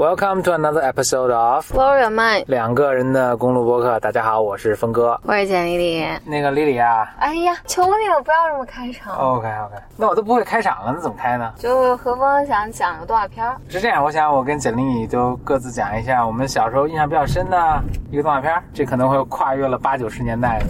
[0.00, 4.00] Welcome to another episode of Blow Your Mind，两个人的公路播客。
[4.00, 5.20] 大家好，我是峰哥。
[5.24, 6.06] 我是简丽丽。
[6.24, 9.14] 那个丽丽啊哎呀，求你了，不要这么开场。
[9.14, 11.52] ，OK OK，那我都不会开场了，那怎么开呢？
[11.58, 20.64] 就何峰想讲个动画片儿，是这样，我想我跟简丽丽都各自讲一下我们小时候印象比较深的一个动画片儿，这可能会跨越了八九十年代的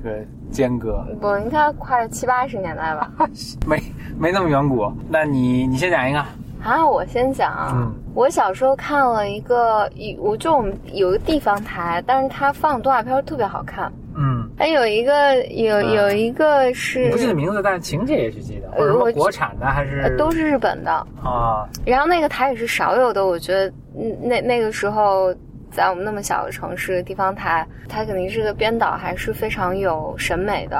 [0.00, 3.08] 一个间隔，不，应该跨越七八十年代吧？
[3.68, 3.80] 没
[4.18, 4.92] 没那么远古。
[5.08, 6.18] 那你你先讲一个，
[6.64, 7.70] 啊，我先讲啊。
[7.72, 13.92] 嗯我小时候看了一个，一我就我们有个地方台，但是它放动画片特别好看。
[14.16, 23.66] 嗯，它有一个有嗯有一个是你不记得名字，但是情节也许记得，或者说国产的还呃是都是日本的，啊，然后那个台也是少有的，我觉得
[23.98, 25.34] 嗯那那个时候
[25.72, 30.78] 在我们那么小的城市地方台，它肯定是个编导还是非常有审美的，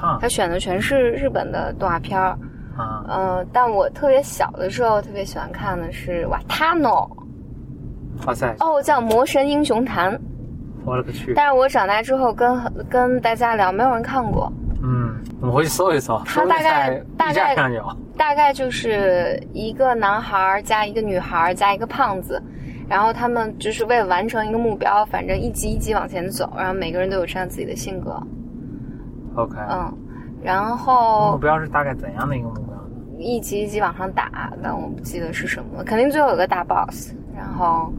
[0.00, 2.38] 啊他选的全是日本的动画片儿。
[2.80, 7.08] 啊，嗯、但我特别小的时候特别喜欢看的是瓦塔诺，
[8.26, 10.14] 哇塞，哦，叫《魔神英雄坛》。
[10.84, 11.34] 我勒个去！
[11.34, 14.50] 但是我长大之后跟跟大家聊，没有人看过。
[14.82, 17.84] 嗯，我们回去搜一搜，说不定它大概大概上有。
[18.16, 22.42] 大概就是一个男孩儿加一个女孩儿加一个胖子，
[22.88, 28.22] 然后他们就是为了完成一个目标，反正一级一级往前走，然后每个人都有这样自己的性格
[29.36, 29.92] ，OK，嗯，
[30.42, 32.69] 然后目标是大概怎样的一个目标呢？
[33.20, 37.92] 一级一级往上打，但我不记得是什么了，肯定最后有个大 boss，然后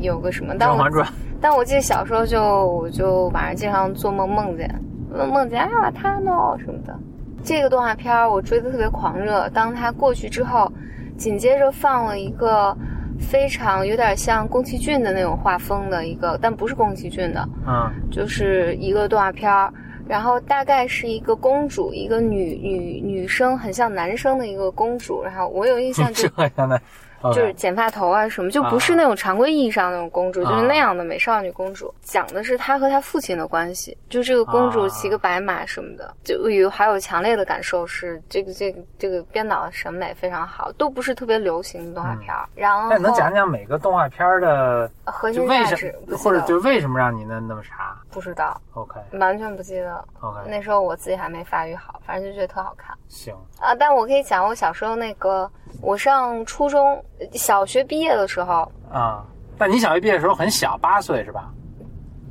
[0.00, 1.06] 有个什么，《但我甄嬛传》
[1.40, 4.68] 但我记得小时候就我就晚上经常做梦梦见
[5.12, 6.98] 梦梦见啊他呢什么的。
[7.44, 10.72] 这个动画片我追的特别狂热，当它过去之后，
[11.16, 12.76] 紧接着放了一个
[13.20, 19.72] 非常有点像宫崎骏的那种画风的一个，但不是宫崎骏的，嗯就是一个动画片儿。
[20.08, 25.22] 然后大概是一个公主，一个女女女生，很像男生的一个公主。
[25.22, 26.28] 然后我有印象就，
[27.32, 31.92] 就是剪发头啊什么，就不是那种常规意义上那种公主，啊就是那样的美少女公主。
[32.02, 42.48] 讲的是她和她父亲的关系，就这个公主骑个白马什么的，就有还有强烈的感受是这个这个这个编导的审美非常好，都不是特别流行的动画片儿。
[42.54, 50.04] 然后那你能讲讲每个动画片儿的，核心价值，或者就为什么让你那那么傻不知道，？OK 完全不记得。
[50.20, 52.96] OK，那时候我自己还没发育好，反正就觉得特好看。
[53.08, 55.50] 行，啊，但我可以讲我小时候那个，
[55.80, 59.24] 我上初中、小学毕业的时候，啊。
[59.58, 61.50] 但你小学毕业的时候很小，八岁是吧？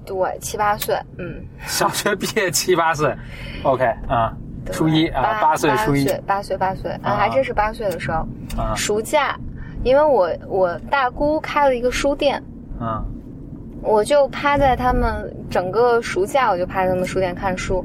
[0.06, 3.12] 对，七八岁，嗯，小学毕业七八岁
[3.64, 4.32] ，OK 啊，
[4.72, 6.06] 初一啊，八八岁初一。
[6.06, 8.18] 岁，八岁八岁，啊啊，还真是八岁的时候，
[8.56, 8.76] 啊。
[8.76, 9.36] 暑假，
[9.84, 12.40] 因为我我大姑开了一个书店，
[12.80, 13.04] 啊。
[13.82, 17.84] 我就趴在他们整个暑假，我就趴在他们书店看书，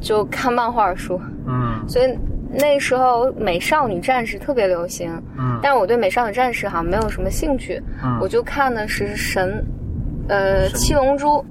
[0.00, 1.84] 就看漫画书，嗯。
[1.88, 2.16] 所以
[2.52, 9.64] 那时候美少女战士特别流行，嗯但是我对美少女战士好像没有什么兴趣，嗯我就看的是神，
[10.28, 11.44] 呃，七龙珠，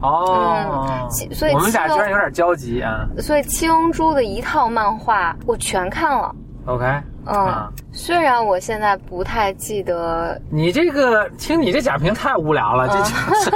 [0.00, 3.08] 哦嗯所以我们俩居然有点交集啊。
[3.18, 6.34] 所以七龙珠的一套漫画我全看了。
[6.66, 6.84] OK，
[7.26, 13.50] 嗯，啊虽然我现在不太记得，你这个听你这讲评太无聊了，这就是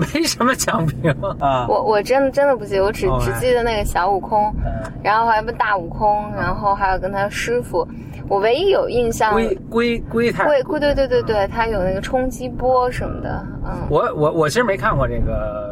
[0.00, 1.66] 没什么奖品啊。
[1.68, 7.86] 我我真的真的不记得，我只只记得那个小悟空，嗯然后还有个大悟空，然后还有跟他师傅。
[8.28, 15.69] 我唯一有印象，龟龟龟太龟龟对对对对，他有那个冲击波什么的，嗯，我我我其实没看过这个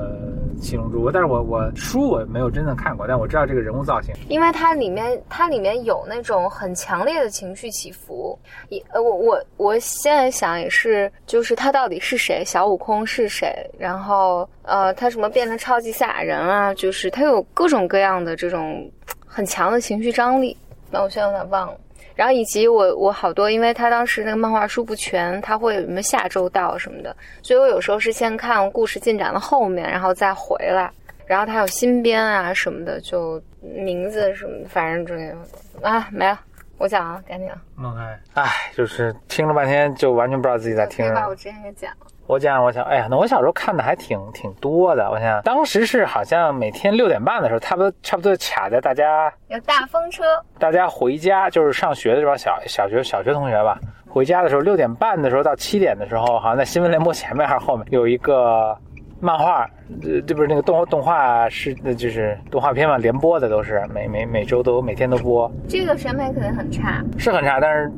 [0.59, 4.15] 七龙珠，但是我我书我没有真的看过，但我知道这个人物造型。
[4.29, 8.39] 因为它里面它里面有那种很强烈的情绪起伏。
[8.69, 12.45] 也呃，我我我现在想也是，就是他到底是谁？
[12.45, 13.55] 小悟空是谁？
[13.79, 16.75] 然后呃，他什么变成超级赛亚人啊？
[16.75, 18.91] 就是他有各种各样的这种
[19.27, 20.57] 很强的情绪张力。
[20.91, 21.75] 那我现在有点忘了。
[22.19, 30.91] 然后以及我我好多，因为他当时那个漫画书不全，他会有什么下周到什么的，所以我有时候是先看故事进展的后面，然后再回来。
[31.27, 36.41] 然后他有新编啊什么的，就名字什么的，反正这个啊没了。
[36.77, 38.01] 我讲啊，赶紧啊，OK，
[38.35, 41.37] 哎，就是听了半天就完全不知道自己在听什么可以把我。
[41.37, 42.07] 之前给讲了。
[42.29, 45.11] 我讲，我想，哎呀，那我小时候看的还挺挺多的。
[45.11, 50.23] 我想当时是好像每天六点半的时候，差不多差不多卡在大家有大风车，
[50.59, 58.77] 大家回家，就是上学的这帮小小学小学同学吧，回家的时候六点半的时候到七点的时候，好像在新闻联播前面还是后面有一个
[59.21, 59.67] 漫画，
[60.03, 67.03] 呃，这不是那个动动画是那就是动画片嘛，连播的都是每每每周都每天都播，这个审美肯定很差。
[67.17, 67.91] 是很差，但是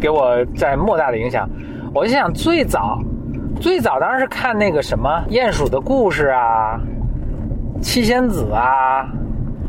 [0.00, 1.50] 给我在莫大的影响。
[1.92, 2.98] 我就想最早
[3.62, 6.80] 最早当然是看那个什么鼹鼠的故事啊，
[7.80, 9.08] 七仙子啊，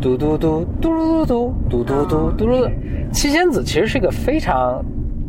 [0.01, 2.69] 嘟嘟嘟嘟嘟嘟嘟嘟嘟嘟嘟。
[3.11, 4.83] 七仙子其实是一个非常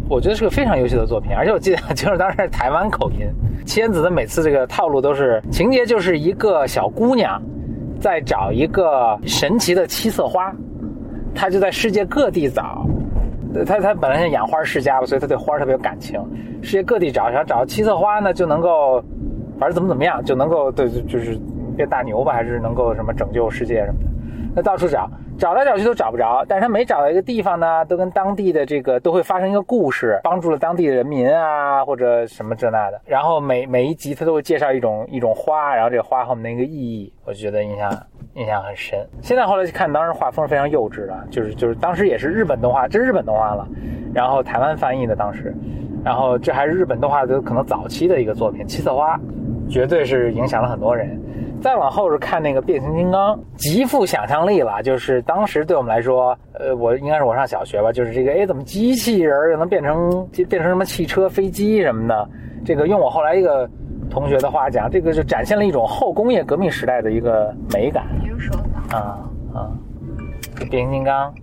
[0.09, 3.29] 我觉得是个非常优秀的作品，而且我记得就是当时是台湾口音。
[3.67, 7.43] 七仙子的每次这个套路都是情节就是一个小姑娘
[8.01, 10.51] 在找一个神奇的七色花，
[11.35, 12.87] 她就在世界各地找。
[13.63, 16.19] 他他本来是养花世家吧，所以他对花特别有感情。
[16.63, 19.05] 世界各地找，想找七色花呢，就能够
[19.59, 21.39] 反正怎么怎么样，就能够对就是
[21.77, 24.07] 变大牛吧，还是能够什么拯救世界什么的。
[24.57, 25.11] 那到处找。
[25.37, 33.01] 找来找去都找不着，但是他每找到一个地方呢，都跟当地的这个都会发生一个故事，帮助了当地的人民啊，或者什么这那的。
[33.05, 37.91] 然后每每一集他都会介绍一种一种花，然后这个花后面的一个意义，我觉得印象
[38.35, 38.99] 印象很深。
[39.21, 43.67] 现在后来去看，当时画风非常幼稚的，就是就是当时也是日本动画，真日本动画了，
[44.13, 45.55] 然后台湾翻译的当时，
[46.05, 49.19] 然后这还是日本动画的可能早期的一个作品，七色花，
[49.69, 51.21] 绝对是影响了很多人。
[51.63, 54.83] 再往后是看那个变形金刚，极富想象力了。
[54.83, 62.29] 就是当时对我们来说，呃，我应该是我上小学吧，就是这个，哎，怎么机器人又能变成变成什么汽车、飞机什么的？
[62.67, 63.67] 这个用我后来一个
[64.15, 68.07] 同学的话讲，这个是展现了一种后工业革命时代的一个美感。
[68.23, 68.57] 比如说
[68.93, 69.19] 啊
[69.53, 69.69] 啊，
[70.71, 71.35] 变形金刚。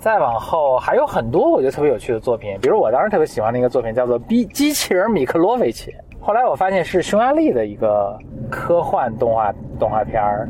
[0.00, 5.90] 再往后还有很多我觉得特别有趣的作品，比如我当时特别喜欢的一个作品叫做《机机器人米克罗维奇》。
[6.20, 8.14] 后来我发现是匈牙利的一个
[8.50, 9.50] 科幻动画
[9.80, 10.46] 动画片儿，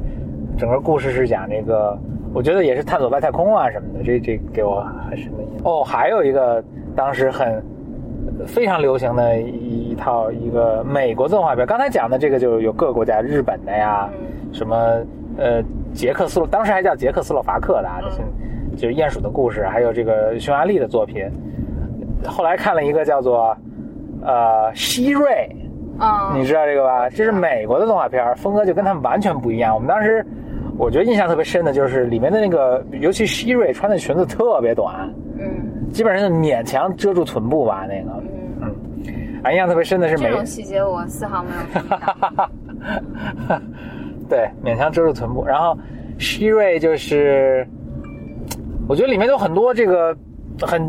[0.59, 1.97] 整个故事是讲这个，
[2.35, 5.73] 我觉得也是探索外太空啊什么的，这这给我很深的印象。
[5.73, 6.61] 哦，还有一个
[6.97, 7.65] 当时很
[8.47, 14.09] 非常流行的一一套一个美国动画片，刚才讲的这个就有各个国家，日本的呀，
[14.53, 14.77] 什么
[15.37, 21.25] 呃捷克斯洛，当时还叫捷克斯洛伐克的啊，这就是鼹鼠的故事，还有这个匈牙利的作品。
[22.27, 23.57] 后来看了一个叫做
[24.23, 25.49] 呃希瑞。
[25.97, 27.09] 啊，你知道这个吧？
[27.09, 29.73] 这是美国的动画片，风格就跟他们完全不一样。
[29.73, 30.27] 我们当时，
[30.77, 38.11] 我觉得印象特别深的就是里面的那个，尤其希瑞穿的裙子特别短，嗯，基本上就勉强遮住臀部吧，那个，
[38.61, 41.57] 嗯，啊，印象特别深的是美，这种细节我丝毫没有。
[44.29, 45.45] 对，勉强遮住臀部。
[45.45, 45.79] 然后
[46.19, 47.67] 希瑞就是，
[48.89, 50.17] 我觉得里面有很多这个
[50.63, 50.83] 很，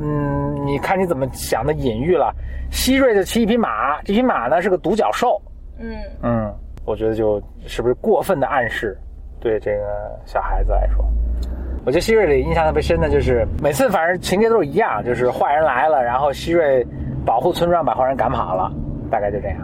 [0.00, 2.32] 嗯，你看你怎么想的隐喻了。
[2.70, 5.40] 希瑞就骑一匹马，这匹马呢是个独角兽。
[5.78, 8.96] 嗯嗯，我觉得就是不是过分的暗示，
[9.46, 11.04] 对这个小孩子来说，
[11.84, 16.84] 我觉得希瑞里印象特别深的就是每次反正情节都是一样，就是坏人来了，然后希瑞
[17.24, 18.72] 保护村庄把坏人赶跑了，
[19.10, 19.58] 大概就这样。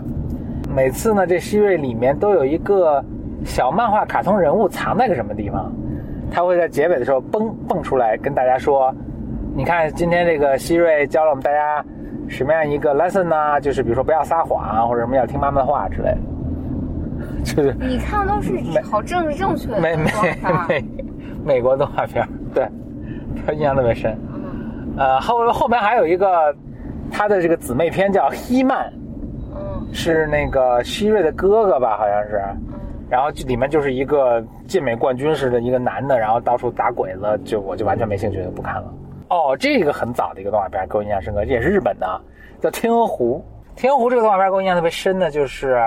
[0.75, 3.05] 每次呢，这希瑞里面都有一个
[3.45, 5.73] 小漫画卡通人物藏在个什么地方，
[6.31, 8.95] 他会在结尾的时候蹦蹦出来跟大家说
[9.55, 11.85] ：“你看，今天这个希瑞教了我们大家。”
[12.29, 13.61] 什么样一个 lesson 呢？
[13.61, 16.19] 就是比如说不要撒谎，或者什么要听妈妈的话之类的。
[17.45, 18.53] 就是你看都是
[18.83, 20.11] 好政治正确的美美
[20.69, 20.85] 美
[21.45, 22.67] 美国动画片，对，
[23.45, 24.17] 他印象特别深。
[24.97, 26.55] 呃，后后面还有一个
[27.11, 28.87] 他的这个姊妹篇叫《希曼》，
[29.57, 32.41] 嗯，是那个希瑞的哥哥吧，好像是。
[33.11, 38.95] 然后里面就是一个健美冠军似的一个男的，然后到处打鬼子，就我就完全没兴趣，就不看了。
[39.29, 42.21] 哦，这个很早的一个动画片给我印象深刻，这也是日本的，
[42.61, 43.45] 叫《天鹅湖》。
[43.75, 45.81] 天鹅湖这个动画片给我印象特别深的，就是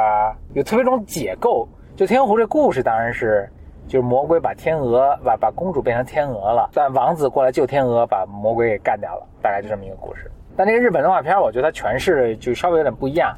[0.53, 1.67] 有特别种解构。
[1.95, 3.49] 就天鹅湖这故事当然是，
[3.87, 10.29] 就是魔鬼把天鹅把把公主变成天鹅了，但王子过来救天鹅，把魔鬼给干掉了，大概就这么一个故事。
[10.57, 13.33] 但这个日本动画片，我觉得它诠释就稍微有点不一样。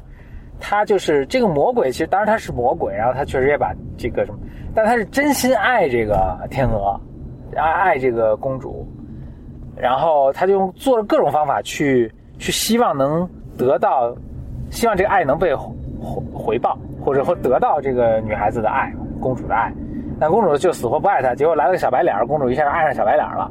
[0.60, 4.40] 他就是这个魔鬼，其实当然他是魔鬼，然后他确实也把这个什么，
[4.74, 7.00] 但他是真心爱这个天鹅，
[7.54, 8.84] 爱爱这个公主。
[9.76, 14.12] 然后他就用做了各种方法去去希望能得到，
[14.70, 19.72] 希望这个爱能被回回报，或者或得到这个女孩子的爱，公主的爱。
[20.20, 23.50] 但公主就死活不爱他，结果来了个小白脸，公主一下爱上小白脸了。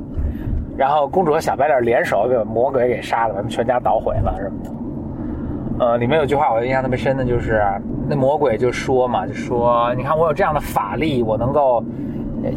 [0.78, 5.86] 然后公主和小白脸联手把魔鬼给杀了，把他们全家捣毁了什么的。
[5.86, 7.64] 呃，里面有句话我印象特别深的，就是
[8.08, 11.84] 那魔鬼就说嘛，就说你看我有这样的法力，我能够。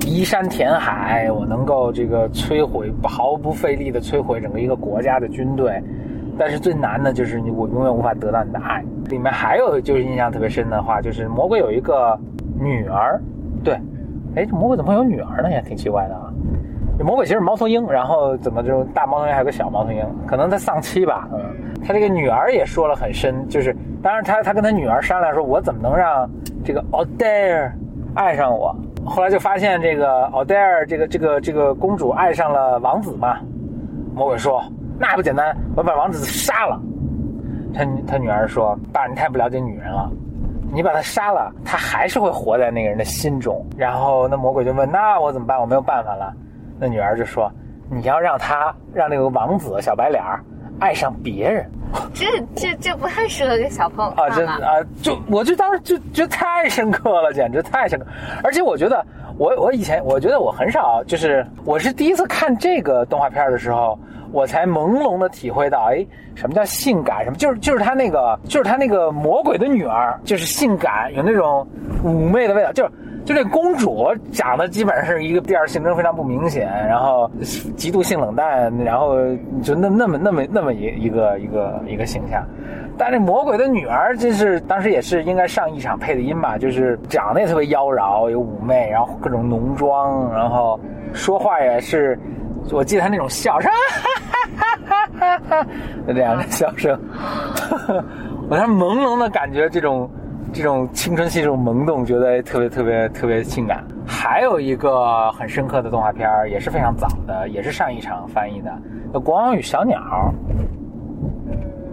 [0.06, 5.82] 移山填海，我能够这个摧毁毫不费力的摧毁整个一个国家的军队，
[6.40, 8.82] 但是最难的就是你，我永远无法得到你的爱。
[9.11, 12.18] 里面还有就是印象特别深的话，就是魔鬼有一个
[12.59, 13.20] 女儿，
[13.62, 13.75] 对，
[14.35, 15.50] 哎，这魔鬼怎么会有女儿呢？
[15.50, 16.32] 也挺奇怪的啊。
[16.99, 20.02] 这魔鬼其实是猫头鹰，然后怎么就大猫头鹰还有个小猫头鹰？
[20.26, 21.28] 可能他丧妻吧。
[21.30, 21.40] 嗯，
[21.87, 26.26] 他这个女儿也说了很深，就是当然他他跟他女儿商量说，我怎么能让
[26.64, 27.73] 这个 a r e
[28.14, 28.75] 爱上我？
[29.04, 33.37] 后来就发现这个奥黛尔，这个这个这个公主爱上了王子嘛。
[34.14, 34.62] 魔鬼说
[35.00, 36.78] ：“那不简单，我把王子杀了。”
[37.75, 40.11] 他他女儿说：“爸，你太不了解女人了，
[40.73, 45.59] 你把他杀了，他还是会活在那个人的心中。”然后那魔鬼就问：“那我怎么办？
[45.59, 46.33] 我没有办法了。”
[46.78, 47.50] 那女儿就说
[47.90, 50.23] ：“你要让他让那个王子小白脸
[50.80, 51.71] 爱上别人
[52.14, 54.61] 这这这不太适合给小朋友啊，这看？
[54.62, 58.07] 啊，就我就当时就觉得太深刻了，简直太深刻。
[58.42, 59.04] 而且我觉得，
[59.37, 63.99] 我我以前我觉得我很少，就是我是第一次看这个动画片的时候，
[64.32, 67.25] 我才朦胧的体会到，哎，什么叫性感？
[67.25, 71.66] 什么就是就是他那个就是他那个魔鬼的女儿，就是性感，有那种
[72.04, 72.88] 妩媚的味道，就。
[73.22, 77.30] 就这公主长得基本上是一个第二性征非常不明显，然后
[77.76, 79.14] 极度性冷淡，然后
[79.62, 82.42] 就那那么那么那么一一个一个一个形象。
[82.96, 90.80] 但这魔鬼的女儿，真是当时也是应该上一场配的音吧，就是长得也特别妖娆，有妩媚，然后各种浓妆，然后
[91.12, 92.18] 说话也是，
[92.70, 93.70] 我记得他那种笑声，
[94.56, 95.66] 哈哈哈哈哈，
[96.06, 96.98] 就这样的笑声，
[98.48, 100.10] 我当时朦胧的感觉这种。
[100.52, 103.84] 这种青春期这种萌动，觉得特别特别特别性感。
[104.04, 108.72] 还有一个很深刻的动画片，也是非常早的，也是上一场翻译的，
[109.22, 110.00] 《国王与小鸟》。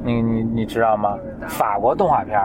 [0.04, 1.16] 你你你知道吗？
[1.48, 2.36] 法国动画片，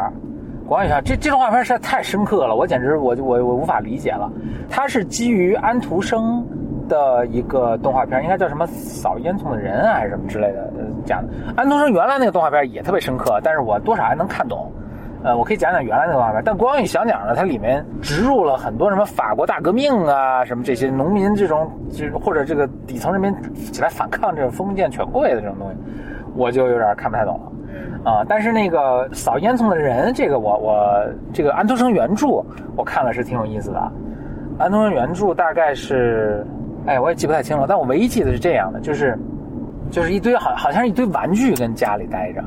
[0.68, 4.30] 《国王与小鸟》这这动画片实在太深刻了，我简直我我我无法理解了。
[4.68, 6.46] 它是基于安徒生
[6.92, 10.70] 的一个动画片，应该叫什么《扫烟囱的人》，还是什么之类的
[11.06, 11.32] 讲的。
[11.56, 14.70] 安徒生原来那个动画片也特别深刻，但是我多少还能看懂。
[15.24, 25.76] 呃，我可以讲讲原来那个画面，但《光与小鸟》呢，它里面植入了很多什么法国大革命啊，什么这些农民这种，就是或者这个底层人民起来反抗这种封建权贵的这种东西，
[26.34, 28.10] 我就有点看不太懂了。
[28.10, 32.26] 啊，但是那个扫烟囱的人，这个我我这个安徒生原著
[32.76, 33.80] 我看了是挺有意思的。
[34.58, 36.44] 安徒生原著大概是，
[36.86, 39.18] 哎，我也记不太清了，但我唯一记得是这样的，就是
[39.90, 42.42] 就是一堆好好像是一堆玩具跟家里待着。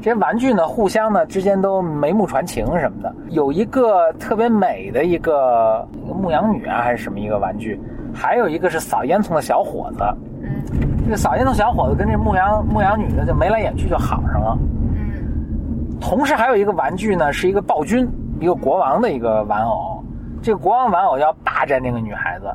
[0.00, 3.14] 这些玩具呢，互相呢之间都眉目传情什么的。
[3.28, 7.78] 有一个特别美的一个牧羊女啊，还是什么一个玩具，
[8.14, 10.04] 还有一个是扫烟囱的小伙子。
[10.42, 10.62] 嗯，
[11.04, 14.58] 这个扫烟囱小伙子跟这牧羊牧羊女呢就眉来眼去就好上了。
[14.94, 18.08] 嗯，同时还有一个玩具呢，是一个暴君，
[18.40, 20.02] 一个国王的一个玩偶。
[20.42, 22.46] 这个国王玩偶要霸占那个女孩子，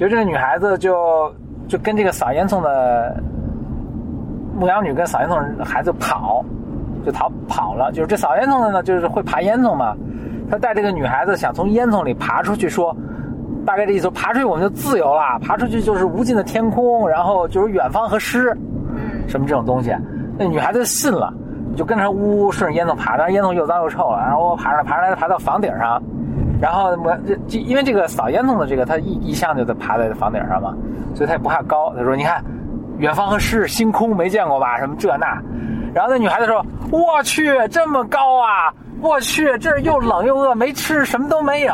[0.00, 1.30] 就这个女孩子就
[1.68, 3.22] 就跟这个扫烟囱的。
[4.58, 6.44] 牧羊女跟扫烟囱孩子跑，
[7.04, 7.90] 就逃跑了。
[7.92, 9.94] 就是这扫烟囱的呢，就是会爬烟囱嘛。
[10.50, 12.94] 他带这个女孩子想从烟囱里爬出去，说
[13.64, 18.54] 大概这意思，爬出去我们就自由了，爬出去就是无尽的天空，然后就是远方和诗，
[19.28, 19.94] 什么这种东西。
[20.36, 21.32] 那女孩子信了，
[21.74, 24.18] 就跟着呜呜顺着烟囱爬，但是烟囱又脏又臭了。
[24.18, 26.02] 然后爬上来，爬上来，爬到房顶上，
[26.60, 27.16] 然后我
[27.48, 30.74] 这因为这个扫烟囱的这个，他一一向就在爬在房顶上嘛，
[31.14, 31.92] 所以他也不怕高。
[31.96, 32.44] 他说：“你看。”
[33.00, 34.78] 远方和诗，星空没见过吧？
[34.78, 35.26] 什么这那？
[35.94, 36.62] 然后那女孩子说
[36.92, 38.68] ：“我去，这么高啊！
[39.00, 41.72] 我去，这儿又冷又饿，没吃，什么都没有。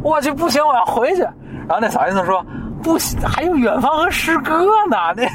[0.00, 1.22] 我去，不行，我要回去。”
[1.66, 2.40] 然后那小燕子说
[2.84, 5.28] ：“不行，还有远方和诗歌呢。”那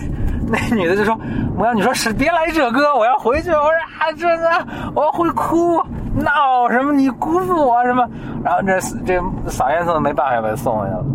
[0.47, 1.19] 那女的就说
[1.59, 4.49] ：“我要你说是别来这歌，我要回去。”我说：“啊，这个
[4.95, 5.83] 我会哭
[6.15, 6.93] 闹什么？
[6.93, 8.07] 你辜负我什么？”
[8.43, 11.05] 然后这这扫烟囱没办法把他送回去了。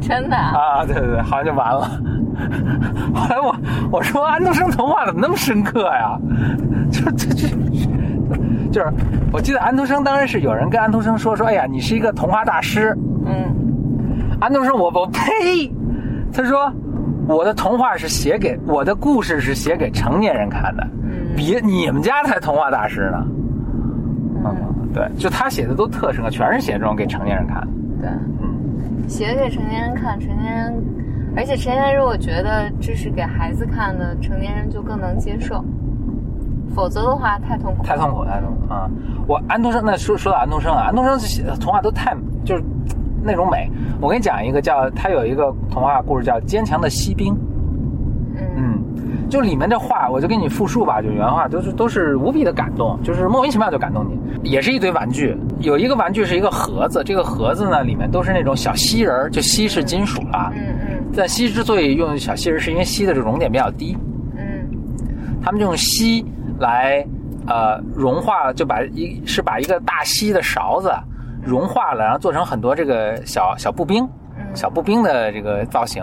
[0.00, 0.84] 真的啊？
[0.84, 1.88] 对对对，好像就完了。
[3.14, 3.56] 后来我
[3.90, 6.18] 我说安徒生童话怎么那么深刻呀？
[6.90, 7.48] 就这这，
[8.70, 8.92] 就是
[9.32, 12.94] 我记得安徒生当然是有人跟安徒生说说，哎呀，你是一个童话大师。
[13.24, 13.54] 嗯，
[14.38, 15.72] 安徒生我我呸，
[16.32, 16.70] 他说
[17.26, 20.86] 我的童话是写给我的故事是写给成年人看的，
[21.34, 23.26] 别你们家才童话大师呢。
[24.54, 27.66] 嗯，对，就他写的都特深刻，全是写这种给成年人看的。
[28.00, 28.10] 对，
[28.40, 30.74] 嗯，写给成年人看，成年人。
[31.36, 35.62] 而且成年人如果觉得这是给孩子看的，成年人就更能接受，
[36.74, 37.82] 否则的话太痛苦。
[37.84, 38.88] 太痛苦，太痛苦啊！
[39.26, 42.64] 我安徒生，那说说到安徒生啊，安徒生写的童话都太就是
[43.22, 43.70] 那种美。
[44.00, 47.34] 我给你讲一个叫他有一个童话故事叫《坚强的锡兵》。
[48.58, 54.18] 嗯，就里面的话，我就给你复述吧，就原话都是都是无比的感动，就是莫名其妙就感动你。
[54.50, 60.50] 也是一堆玩具，有一个玩具是一个盒子，这个盒子呢里面都是那种小锡人，就锡是金属了。
[60.54, 61.04] 嗯嗯。
[61.14, 63.96] 但锡之所以用小锡人，是因为锡的这个熔点比较低。
[64.36, 64.66] 嗯，
[65.42, 66.24] 他们就用锡
[66.58, 67.06] 来
[67.46, 70.90] 呃融化，就把一是把一个大锡的勺子
[71.44, 74.08] 融化了，然后做成很多这个小小步兵，
[74.54, 76.02] 小步兵的这个造型。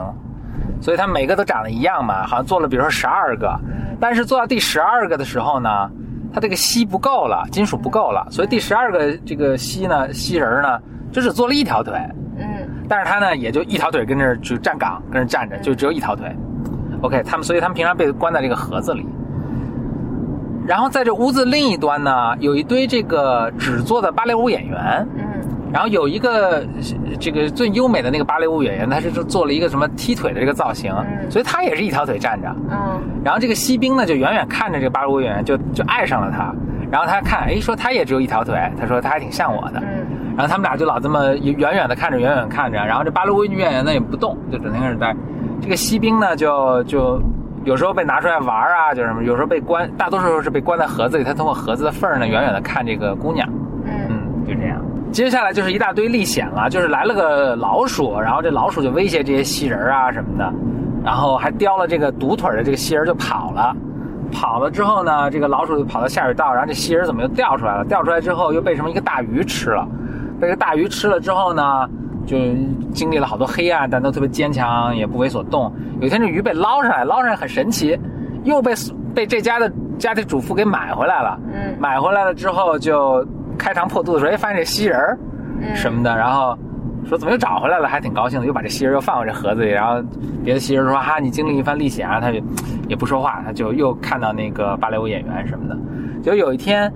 [0.82, 3.60] 所以它每个都长得一样嘛，好像做了比如说十二个，
[4.00, 5.90] 但是做到第十二个的时候呢，
[6.34, 10.80] 它这个锡不够了，金属不够了，所以第十二个这个锡呢，锡人呢
[11.12, 11.94] 就只做了一条腿。
[12.38, 12.46] 嗯
[12.90, 16.30] 但是它呢，也就一条腿跟这就站岗，跟这站着，就只有一条腿。
[17.02, 19.06] OK，他们所以他们平常被关在这个盒子里。
[20.68, 25.08] 然后在这屋子另一端呢，有一堆这个纸做的芭蕾舞演员。
[25.16, 25.43] 嗯。
[25.74, 26.64] 然后有一个呃
[27.20, 32.56] 这个最优美的那个芭蕾舞演员，他是做了一个什么踢腿的这个造型，嗯所以他也是一条腿站着。
[32.70, 36.54] 嗯然后这个锡兵呢，就远远看着这个芭蕾舞演员，就就爱上了他。
[36.92, 39.80] 然后他看，哎，说他也只有一条腿，他说他还挺像我的。
[39.80, 42.78] 嗯然后他们俩就老这么远远的看着，远远地看着。
[42.78, 45.16] 然后这芭蕾舞女演员呢也不动，就整天是在。
[45.62, 47.22] 这个锡兵呢，就就
[47.64, 51.24] 有时候被拿出来玩啊，就是什么，有时候被关，大多数时候是被关在盒子里。
[51.24, 53.48] 他通过盒子的缝儿呢，远远的看这个姑娘。
[53.86, 54.82] 嗯嗯，就这样。
[55.14, 60.52] 接下来就是一大堆历险了，就是来了个老鼠，然后这老鼠就威胁这些蜥人啊什么的，
[61.06, 63.76] 然后还叼了这个独腿的这个蜥人就跑了。
[64.32, 67.86] 跑了之后呢，这个老鼠就跑到下水道，然后这蜥人怎么又掉出来了？
[67.86, 69.88] 掉出来之后又被什么一个大鱼吃了，
[70.42, 71.88] 被这个大鱼吃了之后呢，
[72.26, 72.36] 就
[72.92, 75.72] 经历了好多黑暗，但都特别坚强，也不为所动。
[76.02, 77.96] 有一天这鱼被捞上来，捞上来很神奇，
[78.44, 78.74] 又被
[79.14, 81.40] 被这家的家庭主妇给买回来了。
[81.54, 83.24] 嗯买回来了之后就
[83.58, 85.18] 开膛破肚的时候，哎，发现这蜥人
[85.76, 86.58] 什么的，然后
[87.06, 90.02] 说怎么又找回来了，还挺高兴的，又把这蜥人又放回这盒子里，然后
[90.44, 92.40] 别的蜥人说哈，你经历一番历险，啊他就
[92.88, 95.78] 也不说话，他就又看到那个芭蕾舞演员什么的，
[96.22, 96.92] 就有一天。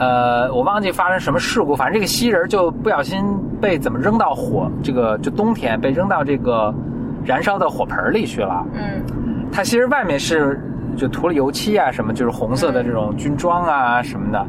[0.00, 3.24] 呃，我忘记发生什么事故，反正这个蜥人就不小心
[3.60, 6.74] 被怎么扔到火，这个就冬天被扔到这个
[7.24, 8.66] 燃烧的火盆里去了。
[8.74, 9.00] 嗯。
[9.52, 10.60] 它其实外面是
[10.96, 14.44] 就涂了油漆啊，什么就是红色的这种军装啊什么的，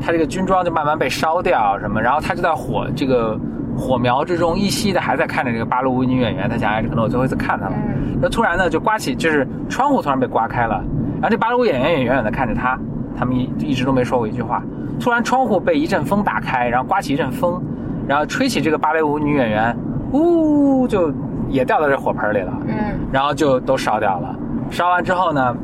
[0.00, 3.38] 它这个军装就慢慢被烧掉什么，然后他就在火这个
[3.76, 7.72] 火苗之中依稀的还在看着这个芭蕾舞女演员，他想哎，可能我最后一次看他了。
[7.76, 12.78] 嗯那突然呢，就刮起，就是窗户突然被刮开了，然后这芭蕾舞演员也远远的看着他，
[13.16, 14.62] 他们一一直都没说过一句话。
[15.00, 17.62] 突然窗户被一阵风打开，然后刮起一阵风，
[18.06, 19.74] 然后吹起这个芭蕾舞女演员，
[20.12, 21.10] 呜就
[21.48, 22.52] 也掉到这火盆里了。
[22.66, 22.76] 嗯
[23.10, 24.36] 然后就都烧掉了。
[24.70, 25.56] 烧完之后呢，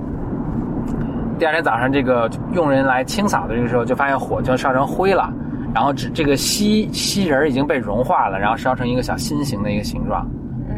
[1.39, 5.31] 第二天早上这个佣人来清扫的这个时候，就发现火就烧成灰了，
[5.75, 10.27] 然后只这个锡锡人已经被融化了，然后烧成一个小心形的一个形状，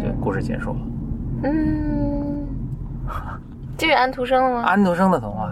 [0.02, 0.78] 就故事结束了。
[1.44, 2.46] 嗯，
[3.78, 4.64] 这是安徒生的吗？
[4.66, 5.44] 安徒生的童话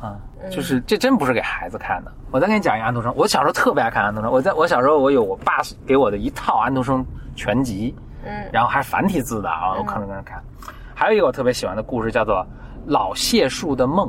[0.00, 0.16] 啊，
[0.50, 2.12] 就是这真不是给孩子看的。
[2.30, 4.30] 我再给你讲一个安徒生，我小时候特别爱看安徒生。
[4.30, 7.92] 我在我小时候，我有我爸给我的一套安徒生全集，
[8.24, 10.40] 嗯然后还是繁体字的啊，我看着跟着看。
[10.94, 12.36] 还有一个我特别喜欢的故事，叫做
[12.86, 14.06] 《老谢树的梦》。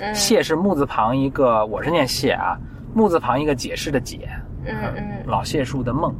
[0.00, 2.58] 嗯谢是木字旁一个，我是念谢啊，
[2.94, 4.28] 木字旁一个解释的解。
[4.64, 6.14] 嗯嗯，老谢树的梦，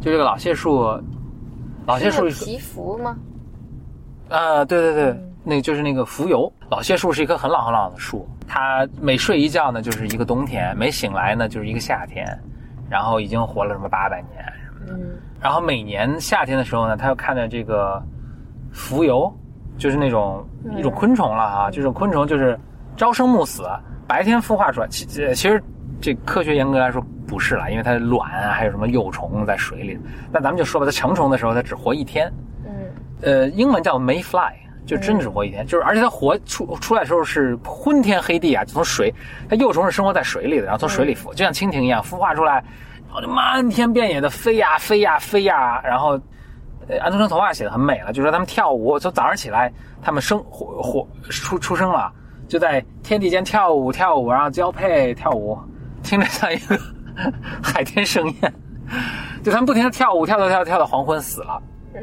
[0.00, 1.00] 就这个老谢树，
[1.86, 3.16] 老谢树是祈福吗？
[4.28, 6.52] 呃，对对对，那就是那个浮游。
[6.70, 12.26] 老谢树是一棵很老很老的树，它每睡一觉呢就是一个冬天，每醒来呢就是一个夏天，
[12.90, 14.92] 然后已经活了什么八百年什么的。
[14.94, 18.02] 嗯然后每年夏天的时候呢，他又看着这个
[18.74, 19.32] 蜉蝣，
[19.78, 20.44] 就是那种
[20.76, 22.58] 一种昆虫了啊，就是昆虫就是
[22.96, 23.62] 朝生暮死，
[24.06, 24.88] 白天孵化出来。
[24.88, 25.62] 其其其实
[26.00, 29.98] 这科学严格来说不是了，因为它的卵啊还有什么幼虫在水里。
[30.32, 32.30] 那咱们就说吧，它成虫的时候它只活一天，
[32.66, 32.72] 嗯
[33.22, 34.52] 呃，英文叫 Mayfly，
[34.84, 39.14] 就真只活一天，就是而且它活出出来的时候是昏天黑地啊，就从水，
[39.48, 42.54] 它幼虫是生活在水里的，然后从水里孵，就像蜻蜓一样孵化出来，
[43.06, 46.20] 然后就漫天遍野的飞呀飞呀飞呀，然后。
[46.88, 49.72] 呃，安徒生童话写的很美了，就说他们跳舞，从早上起来，
[50.02, 52.12] 他们生活活出出生了，
[52.48, 55.58] 就在天地间跳舞跳舞，然后交配跳舞，
[56.02, 56.78] 听着像一个
[57.62, 58.54] 海天盛宴。
[59.42, 61.62] 就他们不停的跳舞，跳跳跳跳到黄昏死了。
[61.94, 62.02] 嗯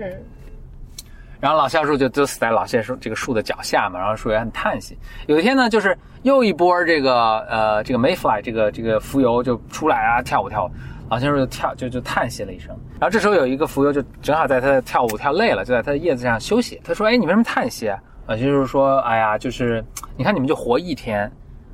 [1.41, 4.97] 然后老橡树就就死在老橡树这个树的脚下嘛，然后树也很叹息。
[5.27, 10.71] 有一天呢，就是又一波这个呃这个 mayfly 这个这个蜉蝣就出来啊跳舞跳舞，
[11.09, 12.69] 老先生就跳就就叹息了一声。
[12.99, 16.81] 然后这时候有一个蜉蝣就正好在它的跳舞跳累了，就在它的叶子上休息。
[16.83, 19.83] 他说：“哎，你为什么叹息啊？”老橡树说：“哎呀，就是
[20.17, 21.31] 你看你们就活一天，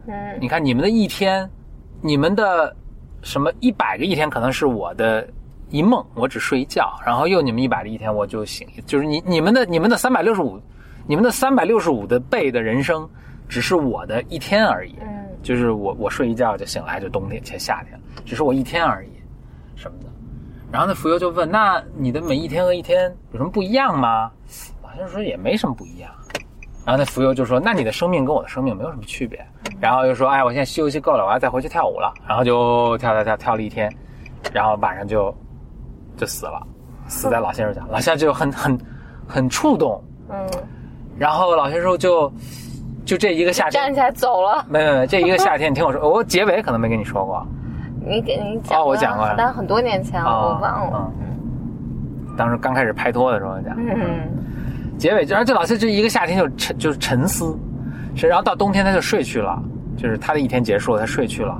[0.08, 1.50] 嗯你看你们的一天，
[2.02, 2.76] 你们的
[3.22, 5.26] 什么一百个一天可能是我的
[5.70, 10.60] 一梦，我只睡一觉，然后又你们一百个一天我就醒，就是你你们的你们的三百六十五，
[11.08, 13.10] 你们的三百六十五的倍的人生，
[13.48, 15.08] 只是我的一天而已，嗯
[15.42, 19.10] 就是我我睡一觉就醒来就冬天且夏天，只是我一天而已，
[19.82, 20.06] 什么的。
[20.72, 24.32] 然后那蜉蝣就问：“那你的每一天和一天有什么不一样吗？”
[24.84, 26.10] 老先生说也没什么不一样。
[26.86, 29.46] 然后那蜉蝣就说：“那你的生命跟我的生命没有什么区别。”
[29.82, 33.92] 然后又说：“哎，我现在休息够了，我要再回去跳舞了。”然后就跳跳跳跳了一天，
[34.54, 35.36] 然后晚上就
[36.16, 36.62] 就死了，
[37.08, 37.82] 死在老先生家。
[37.90, 38.80] 老先生就很很
[39.28, 40.50] 很触动，嗯，
[41.18, 42.32] 然后老先生就
[43.04, 44.66] 就这一个夏天，站起来走了。
[44.70, 47.46] 没没没，这一个夏天，你听我说，我结尾可能没跟你说过，
[48.06, 51.12] 你给你讲哦我讲过但是很多年前了，啊我忘了。
[51.20, 51.28] 嗯
[52.38, 53.76] 当时刚开始拍拖的时候讲。
[53.78, 54.30] 嗯。
[54.98, 57.58] 结尾，然后这老师这一个夏天就沉就是沉思，
[58.16, 59.62] 是然后到冬天他就睡去了，
[59.98, 61.60] 就是他的一天结束了，他睡去了，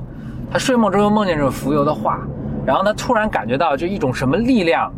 [0.52, 2.20] 他睡梦中又梦见这种浮游的画，
[2.66, 4.92] 然后他突然感觉到就一种什么力量，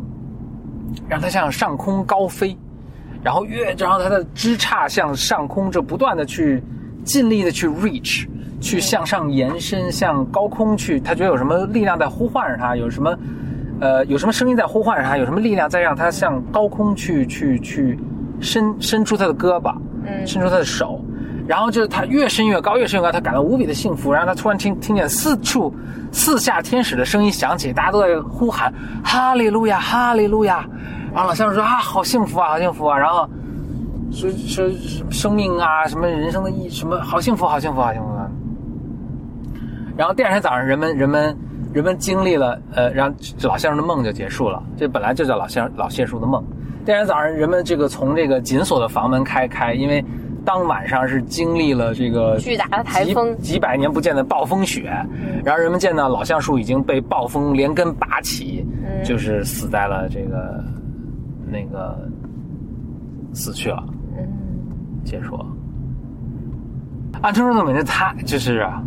[1.07, 2.55] 让他向上空高飞，
[3.23, 6.61] 然后越然后他的枝杈向上空就不断的去
[7.05, 8.27] 尽力的去 reach，
[8.63, 13.15] 去向上延伸，向高空去，他觉得有什么力量在呼唤着他，有什么
[13.81, 17.99] 呃有什么声音在呼唤着他，有什么力量在让他向高空去去去
[18.39, 20.99] 伸伸出他的胳膊，嗯伸出他的手。
[21.45, 24.13] 然后就是他越伸越高，越伸越高，他感到无比的幸福。
[24.13, 25.75] 然后他突然听听见四处
[26.09, 28.73] 四下天使的声音响起，大家都在呼喊
[29.03, 30.65] “哈利路亚，哈利路亚”。
[31.13, 33.29] 然后老先生说：“啊，好幸福啊，好幸福啊！”然后
[34.09, 38.25] 说说说生命啊，什么人生的意，什么好幸福，好幸福，好幸福啊！
[39.97, 41.37] 然后第二天早上，人们人们
[41.73, 44.61] 人们经历了呃，然后老先生的梦就结束了。
[44.77, 46.43] 这本来就叫老先老谢叔的梦。
[46.85, 50.03] 第二天早上，人们这个从这个紧锁的房门开开，因为。
[50.45, 54.91] 当晚上是经历了这个巨大的台风，几百年不见的暴风雪，
[55.41, 60.61] 然后人们见到老橡树已经被暴风连根拔起，嗯就是死在了这个
[61.49, 61.97] 那个
[63.33, 63.85] 死去了，
[64.17, 64.27] 嗯
[65.05, 65.45] 结束了。
[67.21, 68.83] 安徒生的美人他就是啊，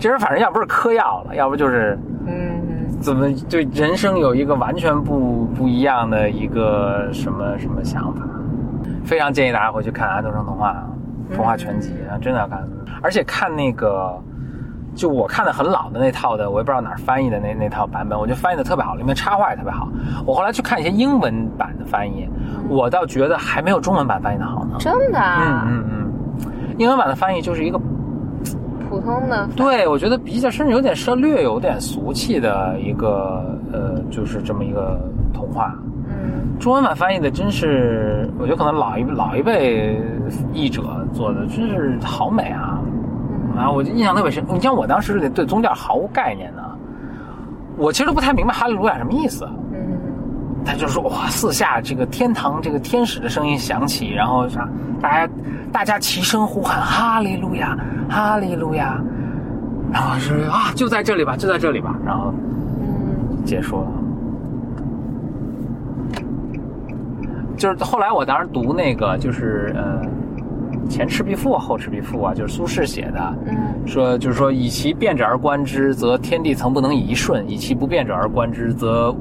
[0.00, 8.22] 这人反正要不是嗑药了，要不就是嗯怎么对人生有一个完全不不一样的一个什么什么想法。
[9.04, 10.82] 非常建议大家回去看安徒生童话，
[11.34, 12.66] 童话全集啊，真的要看。
[13.02, 14.18] 而且看那个，
[14.94, 19.88] 就我看的很老的那套的，我也不知道哪儿翻译的那那套版本，我觉得翻译的特别好，里面插画也特别好。
[20.24, 22.28] 我后来去看一些英文版的翻译，
[22.68, 24.76] 我倒觉得还没有中文版翻译的好呢。
[24.78, 25.64] 真的啊？
[25.66, 26.12] 嗯嗯
[26.46, 27.80] 嗯，英文版的翻译就是一个
[28.90, 29.48] 普通的。
[29.56, 35.00] 对，我觉得比较甚至有点稍略有点俗气的一个呃，就是这么一个
[35.32, 35.72] 童话。
[36.08, 39.98] 嗯中文版翻译的真是，我觉得可能老一老一辈
[40.52, 42.78] 译者做的真是好美啊！
[43.56, 44.44] 啊，我就印象特别深。
[44.52, 46.62] 你像我当时对宗教毫无概念呢，
[47.78, 49.48] 我其实都不太明白哈利路亚什么意思。
[49.72, 49.78] 嗯
[50.62, 54.68] 他就说哇，四下这个天堂这个天使的声音响起，然后啥，
[55.00, 55.32] 大家
[55.72, 57.78] 大家齐声呼喊哈利路亚，
[58.08, 59.00] 哈利路亚，
[59.92, 62.32] 然后是啊，就在这里吧，就在这里吧，然后
[62.80, 63.86] 嗯结束了。
[67.56, 70.00] 就是后来我当时读那个，就是呃，
[70.88, 73.56] 前赤壁赋后赤壁赋啊，就是苏轼写的，嗯
[73.86, 79.14] 说就是说，以其变者而观之，则天地曾不能以一瞬；以其不变者而观之，则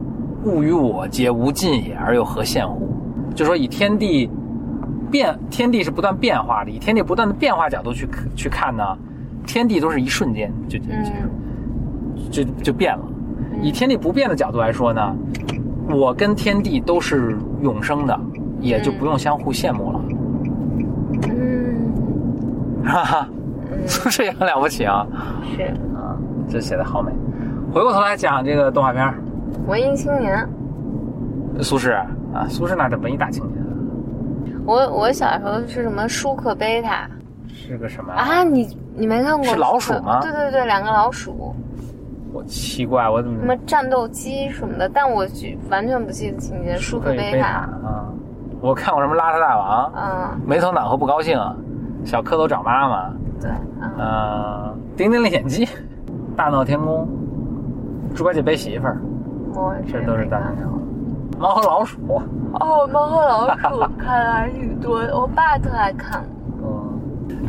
[0.45, 2.87] 物与我皆无尽也，而又何羡乎？
[3.35, 4.29] 就说以天地
[5.09, 8.83] 变，天地是不断变化的，以天地不断的变化角度去去看呢，
[9.45, 10.85] 天地都是一瞬间就就
[12.31, 13.03] 就就就变了。
[13.61, 15.15] 以天地不变的角度来说呢，
[15.89, 18.19] 我跟天地都是永生的，
[18.61, 20.01] 也就不用相互羡慕了，
[21.29, 23.27] 嗯哈哈。
[23.29, 23.35] 嗯
[23.85, 25.05] 苏轼也很了不起啊，
[25.55, 25.63] 是
[25.95, 26.17] 啊，
[26.49, 27.11] 这写的好美。
[27.71, 29.15] 回过头来讲这个动画片儿，
[29.67, 30.47] 文艺青年。
[31.61, 31.93] 苏轼
[32.33, 33.48] 啊，苏轼那是文艺大青年，
[34.69, 37.09] 我我小时候是什么舒克贝塔
[37.47, 38.43] 是个什么啊？
[38.43, 39.43] 你你没看过？
[39.43, 41.55] 是老鼠吗对对对，两个老鼠，
[42.31, 46.77] 我奇怪，我怎么什么战斗机什么的，但我就完全不记得情节。
[46.77, 48.13] 舒克贝塔啊？
[48.61, 51.35] 我看过什么邋遢大王，嗯，没头脑和不高兴，
[52.05, 53.09] 小蝌蚪找妈妈，
[53.41, 53.49] 对，
[53.81, 55.67] 嗯呃，丁丁历险记，
[56.37, 57.07] 大闹天宫，
[58.13, 59.01] 猪八戒背媳妇儿，
[59.55, 60.67] 我这都是大青年。
[61.39, 62.21] 猫和老鼠，
[62.59, 66.21] 哦，猫和老鼠 看的还挺多的，我爸特爱看。
[66.61, 66.99] 嗯，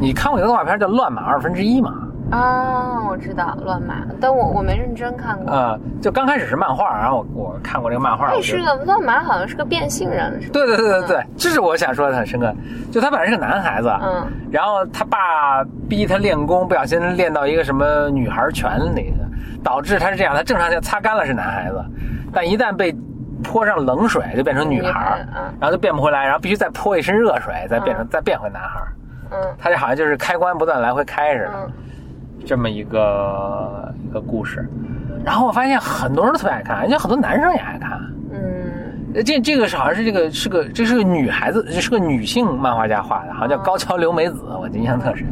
[0.00, 1.92] 你看过一个动画片叫《乱马二分之一》吗？
[2.30, 5.52] 啊，我知道乱马，但我我没认真看过。
[5.52, 10.52] 呃，就刚开始是漫画，然后我我看过这个漫画，那是个乱马，好像是个变性人，是吧？
[10.52, 12.54] 对对对对对，这是我想说的很深刻。
[12.92, 19.26] 就他本来是个男孩子，嗯然后他爸逼他练功，不小心练到一个什么女孩拳里的，
[19.64, 21.84] 导致他是这样，他正常就擦干了是男孩子，
[22.32, 22.94] 但一旦被
[23.42, 28.80] 泼上冷水就变成女孩女孩嗯，然后就变不回来，然后必须再泼一身热水再变成嗯再变回男孩。
[29.32, 31.52] 嗯他这好像就是开关不断来回开似的。
[31.54, 31.72] 嗯
[32.46, 34.66] 这么一个一个故事。
[35.22, 38.00] 然后我发现很多人都特别爱看，而且很多男生也爱看。
[38.32, 45.26] 嗯这这个是好像是这个是个这是个女孩子，这是个女性漫画家画的，好像叫高桥留美子，我印象特深。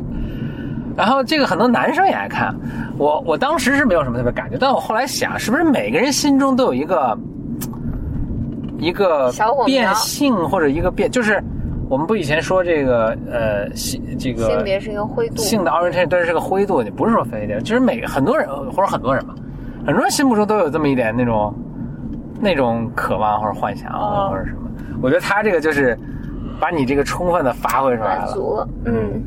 [0.97, 2.55] 然后这个很多男生也爱看，
[2.99, 7.16] 我我当时是没有什么特别感觉，但我后来想，是不是每个人心中都有一个
[8.78, 9.30] 一个
[9.66, 11.42] 变性或者一个变，就是
[11.88, 15.36] 我们不以前说这个呃性这个性别是一个灰度。
[15.36, 19.34] 性的 orientation 对是个灰度，你不是说非得，就是每个很多人或者很多人吧，
[19.86, 21.54] 很多人心目中都有这么一点那种
[22.40, 24.28] 那种渴望或者幻想哦。
[24.30, 24.70] 或者什么。
[25.02, 25.98] 我觉得他这个就是
[26.60, 28.26] 把你这个充分的发挥出来了。
[28.26, 29.22] 满足了，嗯。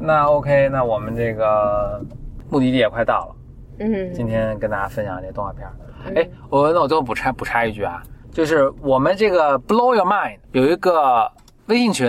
[0.00, 2.00] 那 OK，那我们这个
[2.48, 3.36] 目的地也快到了，
[3.80, 5.66] 嗯，今天跟大家分享这动画片
[6.14, 8.00] 哎，我那我最后补插补插一句啊，
[8.38, 11.28] 就是我们这个 Blow Your Mind 有一个
[11.66, 12.08] 微信群，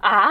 [0.00, 0.28] 啊，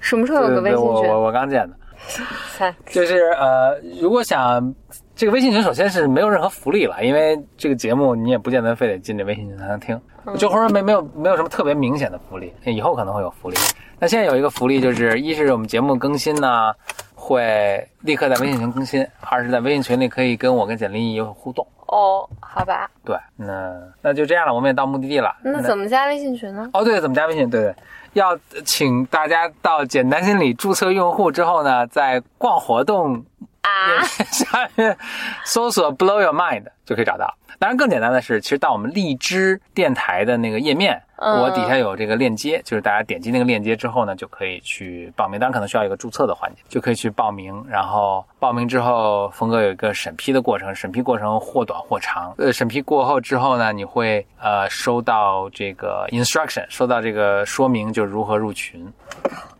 [0.00, 0.86] 什么时候有个微信群？
[0.86, 1.76] 我我我刚建的，
[2.56, 4.74] 三就是呃，如果想
[5.14, 10.00] 这个微信群，首先是没有任何福利了，因为这个节目你也不见得非得进这微信群才能听，
[10.38, 13.56] 就或者没没有没有什么特别明显的福利，以后可能会有福利。
[13.98, 16.72] 那现在有一个福利就是，一是我们节目更新呢
[17.14, 21.66] 会立刻在微信群更新，二是在微信群里可以跟我跟简历有互动。
[21.92, 25.36] 哦，好吧，对，那那就这样了，我们也到目的地了。
[25.44, 26.66] 那怎么加微信群呢？
[26.72, 27.50] 哦，对，怎么加微信？
[27.50, 27.74] 对对，
[28.14, 33.22] 要请大家到简单心理注册用户之后呢，在逛活动
[33.60, 34.96] 啊，下面
[35.44, 37.32] 搜索 “blow your mind” 就可以找到。
[37.58, 45.38] 当然，更简单的是，其实到我们荔枝电台的那个页面，嗯我底下有这个链接，就是大家点击那个链接之后呢，就可以去报名。
[45.38, 47.64] 当然，可能需要一个注册的环节，就可以去报名。
[47.68, 52.34] 然后报名之后，峰哥有一个审批的过程，审批过程或短或长。
[52.38, 58.92] 呃，审批过后之后呢，你会呃收到这个 instruction，收到这个说明，就如何入群。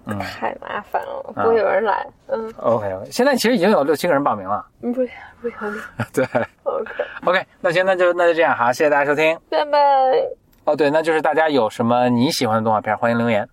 [0.04, 2.04] 太麻烦了，不会有人来。
[2.26, 4.66] 嗯，OK，现在其实已经有六七个人报名了。
[4.90, 5.08] 不行
[5.40, 5.58] 不行
[6.12, 6.26] 对
[6.64, 9.38] ，OK，，OK，那行，那就那就这样，好，谢谢大家收听。
[9.48, 9.78] 拜拜。
[10.64, 13.48] 哦，对，那就是大家有什么你喜欢的动画片，欢迎留言。